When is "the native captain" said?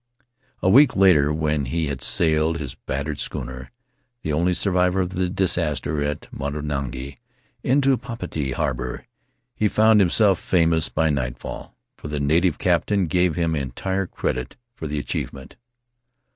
12.07-13.05